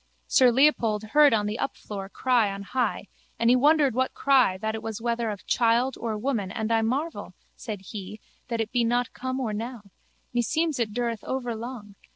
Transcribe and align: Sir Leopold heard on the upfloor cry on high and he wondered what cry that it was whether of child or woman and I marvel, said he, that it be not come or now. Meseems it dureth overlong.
Sir 0.25 0.49
Leopold 0.49 1.03
heard 1.03 1.31
on 1.31 1.45
the 1.45 1.59
upfloor 1.61 2.09
cry 2.11 2.51
on 2.51 2.63
high 2.63 3.07
and 3.37 3.51
he 3.51 3.55
wondered 3.55 3.93
what 3.93 4.15
cry 4.15 4.57
that 4.57 4.73
it 4.73 4.81
was 4.81 4.99
whether 4.99 5.29
of 5.29 5.45
child 5.45 5.95
or 5.95 6.17
woman 6.17 6.49
and 6.51 6.71
I 6.71 6.81
marvel, 6.81 7.35
said 7.55 7.81
he, 7.81 8.19
that 8.47 8.59
it 8.59 8.71
be 8.71 8.83
not 8.83 9.13
come 9.13 9.39
or 9.39 9.53
now. 9.53 9.83
Meseems 10.33 10.79
it 10.79 10.91
dureth 10.91 11.23
overlong. 11.23 11.93